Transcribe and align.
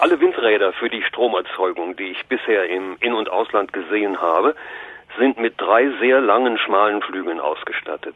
Alle 0.00 0.18
Windräder 0.18 0.72
für 0.72 0.88
die 0.88 1.02
Stromerzeugung, 1.02 1.94
die 1.94 2.04
ich 2.04 2.26
bisher 2.26 2.70
im 2.70 2.96
In- 3.00 3.12
und 3.12 3.28
Ausland 3.28 3.70
gesehen 3.74 4.18
habe, 4.18 4.54
sind 5.18 5.38
mit 5.38 5.60
drei 5.60 5.90
sehr 6.00 6.22
langen, 6.22 6.56
schmalen 6.56 7.02
Flügeln 7.02 7.38
ausgestattet. 7.38 8.14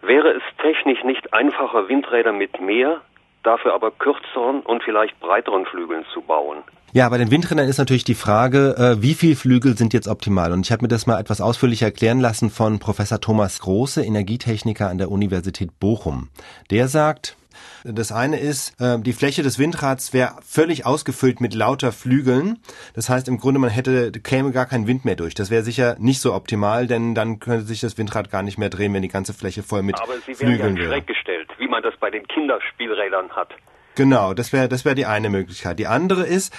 Wäre 0.00 0.30
es 0.30 0.42
technisch 0.62 1.04
nicht 1.04 1.34
einfacher, 1.34 1.90
Windräder 1.90 2.32
mit 2.32 2.58
mehr, 2.58 3.02
dafür 3.42 3.74
aber 3.74 3.90
kürzeren 3.90 4.60
und 4.60 4.82
vielleicht 4.82 5.20
breiteren 5.20 5.66
Flügeln 5.66 6.06
zu 6.14 6.22
bauen? 6.22 6.62
Ja, 6.94 7.06
bei 7.10 7.18
den 7.18 7.30
Windrädern 7.30 7.68
ist 7.68 7.76
natürlich 7.76 8.04
die 8.04 8.14
Frage, 8.14 8.74
äh, 8.78 9.02
wie 9.02 9.12
viel 9.12 9.36
Flügel 9.36 9.76
sind 9.76 9.92
jetzt 9.92 10.08
optimal? 10.08 10.52
Und 10.52 10.64
ich 10.64 10.72
habe 10.72 10.84
mir 10.84 10.88
das 10.88 11.06
mal 11.06 11.20
etwas 11.20 11.42
ausführlicher 11.42 11.86
erklären 11.86 12.20
lassen 12.20 12.48
von 12.48 12.78
Professor 12.78 13.20
Thomas 13.20 13.60
Große, 13.60 14.02
Energietechniker 14.02 14.88
an 14.88 14.96
der 14.96 15.10
Universität 15.10 15.78
Bochum. 15.78 16.30
Der 16.70 16.88
sagt, 16.88 17.36
das 17.84 18.12
eine 18.12 18.38
ist, 18.38 18.80
äh, 18.80 18.98
die 18.98 19.12
Fläche 19.12 19.42
des 19.42 19.58
Windrads 19.58 20.12
wäre 20.12 20.36
völlig 20.46 20.86
ausgefüllt 20.86 21.40
mit 21.40 21.54
lauter 21.54 21.92
Flügeln. 21.92 22.58
Das 22.94 23.08
heißt, 23.08 23.28
im 23.28 23.38
Grunde, 23.38 23.60
man 23.60 23.70
hätte, 23.70 24.12
käme 24.12 24.52
gar 24.52 24.66
kein 24.66 24.86
Wind 24.86 25.04
mehr 25.04 25.16
durch. 25.16 25.34
Das 25.34 25.50
wäre 25.50 25.62
sicher 25.62 25.96
nicht 25.98 26.20
so 26.20 26.34
optimal, 26.34 26.86
denn 26.86 27.14
dann 27.14 27.38
könnte 27.40 27.64
sich 27.64 27.80
das 27.80 27.98
Windrad 27.98 28.30
gar 28.30 28.42
nicht 28.42 28.58
mehr 28.58 28.70
drehen, 28.70 28.92
wenn 28.94 29.02
die 29.02 29.08
ganze 29.08 29.34
Fläche 29.34 29.62
voll 29.62 29.82
mit 29.82 30.00
Aber 30.00 30.14
sie 30.26 30.34
Flügeln 30.34 30.58
werden 30.58 30.76
ja 30.76 30.82
wäre. 30.82 30.92
schräg 30.94 31.06
gestellt, 31.06 31.48
wie 31.58 31.68
man 31.68 31.82
das 31.82 31.94
bei 32.00 32.10
den 32.10 32.26
Kinderspielrädern 32.26 33.30
hat. 33.30 33.50
Genau, 33.94 34.32
das 34.32 34.52
wäre 34.52 34.68
das 34.68 34.84
wäre 34.84 34.94
die 34.94 35.06
eine 35.06 35.28
Möglichkeit. 35.28 35.78
Die 35.78 35.86
andere 35.86 36.22
ist, 36.24 36.52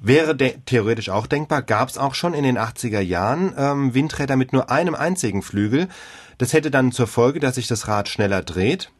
wäre 0.00 0.36
theoretisch 0.36 1.10
auch 1.10 1.26
denkbar, 1.26 1.62
gab 1.62 1.88
es 1.88 1.98
auch 1.98 2.14
schon 2.14 2.34
in 2.34 2.44
den 2.44 2.58
80er 2.58 3.00
Jahren 3.00 3.54
ähm, 3.58 3.94
Windräder 3.94 4.36
mit 4.36 4.52
nur 4.52 4.70
einem 4.70 4.94
einzigen 4.94 5.42
Flügel. 5.42 5.88
Das 6.38 6.52
hätte 6.52 6.70
dann 6.70 6.92
zur 6.92 7.08
Folge, 7.08 7.40
dass 7.40 7.56
sich 7.56 7.66
das 7.66 7.88
Rad 7.88 8.08
schneller 8.08 8.42
dreht. 8.42 8.90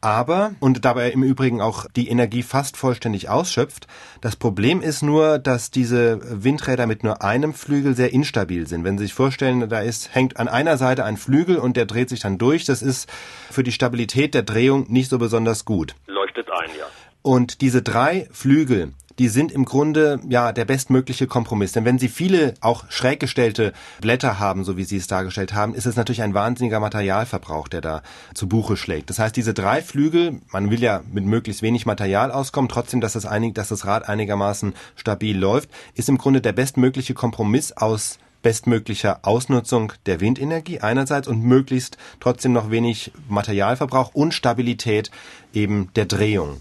Aber, 0.00 0.54
und 0.60 0.84
dabei 0.84 1.10
im 1.10 1.22
Übrigen 1.22 1.60
auch 1.60 1.86
die 1.94 2.08
Energie 2.08 2.42
fast 2.42 2.76
vollständig 2.76 3.28
ausschöpft. 3.28 3.86
Das 4.20 4.36
Problem 4.36 4.80
ist 4.80 5.02
nur, 5.02 5.38
dass 5.38 5.70
diese 5.70 6.20
Windräder 6.42 6.86
mit 6.86 7.04
nur 7.04 7.22
einem 7.22 7.52
Flügel 7.52 7.94
sehr 7.94 8.12
instabil 8.12 8.66
sind. 8.66 8.84
Wenn 8.84 8.96
Sie 8.96 9.04
sich 9.04 9.14
vorstellen, 9.14 9.68
da 9.68 9.80
ist, 9.80 10.14
hängt 10.14 10.38
an 10.38 10.48
einer 10.48 10.78
Seite 10.78 11.04
ein 11.04 11.16
Flügel 11.16 11.58
und 11.58 11.76
der 11.76 11.86
dreht 11.86 12.08
sich 12.08 12.20
dann 12.20 12.38
durch, 12.38 12.64
das 12.64 12.80
ist 12.80 13.10
für 13.50 13.62
die 13.62 13.72
Stabilität 13.72 14.34
der 14.34 14.42
Drehung 14.42 14.86
nicht 14.88 15.10
so 15.10 15.18
besonders 15.18 15.64
gut. 15.64 15.94
Leuchtet 16.06 16.48
ein, 16.50 16.70
ja. 16.78 16.86
Und 17.22 17.60
diese 17.60 17.82
drei 17.82 18.26
Flügel, 18.32 18.94
die 19.20 19.28
sind 19.28 19.52
im 19.52 19.66
Grunde 19.66 20.18
ja 20.30 20.50
der 20.50 20.64
bestmögliche 20.64 21.26
Kompromiss. 21.26 21.72
Denn 21.72 21.84
wenn 21.84 21.98
Sie 21.98 22.08
viele 22.08 22.54
auch 22.62 22.86
schräg 22.88 23.20
gestellte 23.20 23.74
Blätter 24.00 24.38
haben, 24.38 24.64
so 24.64 24.78
wie 24.78 24.84
Sie 24.84 24.96
es 24.96 25.08
dargestellt 25.08 25.52
haben, 25.52 25.74
ist 25.74 25.84
es 25.84 25.94
natürlich 25.94 26.22
ein 26.22 26.32
wahnsinniger 26.32 26.80
Materialverbrauch, 26.80 27.68
der 27.68 27.82
da 27.82 28.02
zu 28.32 28.48
Buche 28.48 28.78
schlägt. 28.78 29.10
Das 29.10 29.18
heißt, 29.18 29.36
diese 29.36 29.52
drei 29.52 29.82
Flügel, 29.82 30.40
man 30.50 30.70
will 30.70 30.82
ja 30.82 31.02
mit 31.12 31.26
möglichst 31.26 31.60
wenig 31.60 31.84
Material 31.84 32.32
auskommen, 32.32 32.70
trotzdem, 32.70 33.02
dass 33.02 33.12
das, 33.12 33.26
einig, 33.26 33.54
dass 33.54 33.68
das 33.68 33.84
Rad 33.84 34.08
einigermaßen 34.08 34.72
stabil 34.96 35.36
läuft, 35.36 35.68
ist 35.94 36.08
im 36.08 36.16
Grunde 36.16 36.40
der 36.40 36.52
bestmögliche 36.52 37.12
Kompromiss 37.12 37.72
aus 37.72 38.18
bestmöglicher 38.40 39.18
Ausnutzung 39.20 39.92
der 40.06 40.22
Windenergie 40.22 40.80
einerseits 40.80 41.28
und 41.28 41.44
möglichst 41.44 41.98
trotzdem 42.20 42.54
noch 42.54 42.70
wenig 42.70 43.12
Materialverbrauch 43.28 44.14
und 44.14 44.32
Stabilität 44.32 45.10
eben 45.52 45.90
der 45.94 46.06
Drehung. 46.06 46.56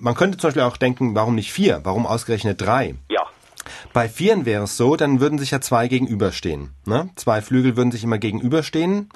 Man 0.00 0.14
könnte 0.14 0.38
zum 0.38 0.48
Beispiel 0.48 0.62
auch 0.62 0.76
denken, 0.76 1.14
warum 1.14 1.34
nicht 1.34 1.52
vier? 1.52 1.80
Warum 1.84 2.06
ausgerechnet 2.06 2.60
drei? 2.60 2.94
Ja. 3.08 3.22
Bei 3.92 4.08
Vieren 4.08 4.44
wäre 4.44 4.64
es 4.64 4.76
so, 4.76 4.96
dann 4.96 5.20
würden 5.20 5.38
sich 5.38 5.50
ja 5.50 5.60
zwei 5.60 5.88
gegenüberstehen. 5.88 6.70
Ne? 6.84 7.10
Zwei 7.16 7.40
Flügel 7.42 7.76
würden 7.76 7.92
sich 7.92 8.04
immer 8.04 8.18
gegenüberstehen. 8.18 9.08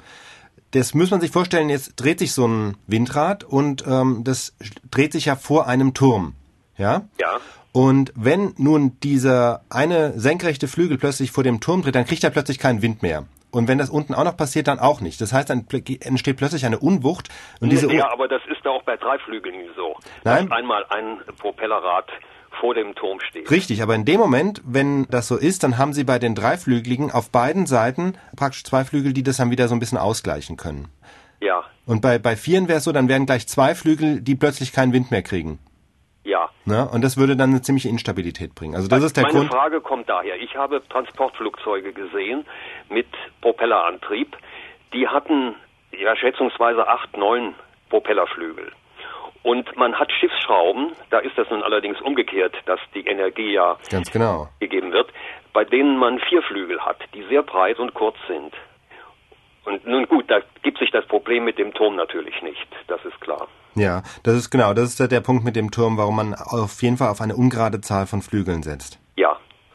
Das 0.71 0.93
muss 0.93 1.11
man 1.11 1.21
sich 1.21 1.31
vorstellen, 1.31 1.69
jetzt 1.69 1.93
dreht 1.95 2.19
sich 2.19 2.31
so 2.31 2.47
ein 2.47 2.77
Windrad 2.87 3.43
und 3.43 3.83
ähm, 3.87 4.23
das 4.23 4.53
dreht 4.91 5.13
sich 5.13 5.25
ja 5.25 5.35
vor 5.35 5.67
einem 5.67 5.93
Turm. 5.93 6.33
Ja? 6.77 7.07
Ja. 7.19 7.39
Und 7.71 8.11
wenn 8.15 8.53
nun 8.57 8.99
dieser 9.01 9.63
eine 9.69 10.19
senkrechte 10.19 10.67
Flügel 10.67 10.97
plötzlich 10.97 11.31
vor 11.31 11.43
dem 11.43 11.59
Turm 11.59 11.81
dreht, 11.81 11.95
dann 11.95 12.05
kriegt 12.05 12.23
er 12.23 12.29
plötzlich 12.29 12.59
keinen 12.59 12.81
Wind 12.81 13.01
mehr. 13.01 13.25
Und 13.51 13.67
wenn 13.67 13.77
das 13.79 13.89
unten 13.89 14.13
auch 14.13 14.23
noch 14.23 14.37
passiert, 14.37 14.67
dann 14.67 14.79
auch 14.79 15.01
nicht. 15.01 15.19
Das 15.21 15.33
heißt, 15.33 15.49
dann 15.49 15.65
entsteht 16.01 16.37
plötzlich 16.37 16.65
eine 16.65 16.79
Unwucht. 16.79 17.29
Und 17.59 17.69
diese 17.71 17.91
ja, 17.91 18.11
aber 18.11 18.27
das 18.27 18.41
ist 18.51 18.65
auch 18.67 18.83
bei 18.83 18.95
Dreiflügeln 18.95 19.55
so. 19.75 19.95
Nein. 20.23 20.47
Dass 20.47 20.57
einmal 20.57 20.85
ein 20.89 21.19
Propellerrad 21.39 22.05
vor 22.59 22.73
dem 22.75 22.93
Turm 22.95 23.19
steht. 23.21 23.49
Richtig, 23.49 23.81
aber 23.81 23.95
in 23.95 24.05
dem 24.05 24.19
Moment, 24.19 24.61
wenn 24.65 25.05
das 25.09 25.27
so 25.27 25.35
ist, 25.37 25.63
dann 25.63 25.77
haben 25.77 25.93
Sie 25.93 26.03
bei 26.03 26.19
den 26.19 26.35
Dreiflügeligen 26.35 27.11
auf 27.11 27.31
beiden 27.31 27.65
Seiten 27.65 28.13
praktisch 28.35 28.63
zwei 28.63 28.83
Flügel, 28.83 29.13
die 29.13 29.23
das 29.23 29.37
dann 29.37 29.49
wieder 29.51 29.67
so 29.67 29.75
ein 29.75 29.79
bisschen 29.79 29.97
ausgleichen 29.97 30.57
können. 30.57 30.89
Ja, 31.41 31.63
Und 31.85 32.01
bei, 32.01 32.19
bei 32.19 32.35
Vieren 32.35 32.67
wäre 32.67 32.79
es 32.79 32.83
so, 32.83 32.91
dann 32.91 33.07
wären 33.07 33.25
gleich 33.25 33.47
zwei 33.47 33.73
Flügel, 33.73 34.19
die 34.19 34.35
plötzlich 34.35 34.73
keinen 34.73 34.91
Wind 34.93 35.09
mehr 35.09 35.21
kriegen. 35.21 35.57
ja. 36.25 36.49
Ne? 36.65 36.87
Und 36.89 37.01
das 37.03 37.15
würde 37.17 37.35
dann 37.37 37.51
eine 37.51 37.61
ziemliche 37.61 37.87
Instabilität 37.89 38.53
bringen. 38.53 38.75
Also 38.75 38.87
das 38.89 39.03
ist 39.03 39.15
der 39.17 39.23
Meine 39.23 39.39
Grund. 39.39 39.51
Frage 39.51 39.79
kommt 39.81 40.07
daher. 40.09 40.35
Ich 40.35 40.55
habe 40.55 40.83
Transportflugzeuge 40.89 41.93
gesehen 41.93 42.45
mit 42.89 43.07
Propellerantrieb. 43.41 44.35
Die 44.93 45.07
hatten 45.07 45.55
ja 45.91 46.15
schätzungsweise 46.15 46.87
acht, 46.87 47.15
neun 47.17 47.55
Propellerflügel. 47.89 48.71
Und 49.41 49.75
man 49.77 49.95
hat 49.97 50.11
Schiffsschrauben, 50.11 50.91
da 51.11 51.19
ist 51.19 51.37
das 51.37 51.49
nun 51.49 51.63
allerdings 51.63 51.99
umgekehrt, 52.01 52.55
dass 52.65 52.79
die 52.93 53.05
Energie 53.07 53.53
ja 53.53 53.77
Ganz 53.89 54.11
genau. 54.11 54.49
gegeben 54.59 54.91
wird, 54.91 55.11
bei 55.53 55.63
denen 55.63 55.97
man 55.97 56.19
vier 56.19 56.41
Flügel 56.43 56.79
hat, 56.81 56.97
die 57.13 57.23
sehr 57.29 57.43
breit 57.43 57.79
und 57.79 57.93
kurz 57.93 58.17
sind. 58.27 58.53
Und 59.65 59.85
nun 59.85 60.07
gut, 60.07 60.29
da 60.29 60.39
gibt 60.63 60.79
sich 60.79 60.91
das 60.91 61.05
Problem 61.05 61.45
mit 61.45 61.57
dem 61.57 61.73
Turm 61.73 61.95
natürlich 61.95 62.41
nicht, 62.41 62.67
das 62.87 63.03
ist 63.05 63.19
klar. 63.21 63.47
Ja, 63.75 64.01
das 64.23 64.35
ist 64.35 64.49
genau, 64.49 64.73
das 64.73 64.89
ist 64.89 64.99
der, 64.99 65.07
der 65.07 65.21
Punkt 65.21 65.45
mit 65.45 65.55
dem 65.55 65.71
Turm, 65.71 65.97
warum 65.97 66.15
man 66.15 66.33
auf 66.33 66.81
jeden 66.81 66.97
Fall 66.97 67.09
auf 67.09 67.21
eine 67.21 67.35
ungerade 67.35 67.79
Zahl 67.81 68.07
von 68.07 68.21
Flügeln 68.21 68.63
setzt. 68.63 68.99